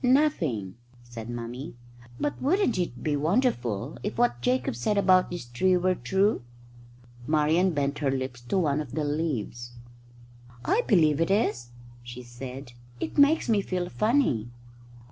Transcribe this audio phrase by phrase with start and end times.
[0.03, 1.75] "Nothing," said Mummy,
[2.19, 6.41] "but wouldn't it be wonderful if what Jacob said about this tree were true?"
[7.27, 9.73] Marian bent her lips to one of the leaves.
[10.65, 11.69] "I believe it is,"
[12.01, 12.73] she said.
[12.99, 14.49] "It makes me feel funny."